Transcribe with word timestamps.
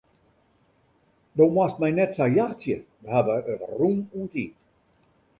Do 1.35 1.49
moatst 1.57 1.81
my 1.83 1.89
net 1.97 2.11
sa 2.17 2.25
jachtsje, 2.37 2.75
we 3.01 3.07
hawwe 3.15 3.35
it 3.53 3.61
rûm 3.77 3.97
oan 4.17 4.27
tiid. 4.33 4.53